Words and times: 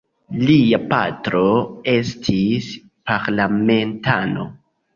Lia 0.43 0.79
patro 0.93 1.43
estis 1.93 2.73
parlamentano. 3.13 4.51